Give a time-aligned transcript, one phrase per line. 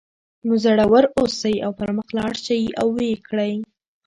[0.45, 3.53] نو زړور اوسئ او پر مخ لاړ شئ او ویې کړئ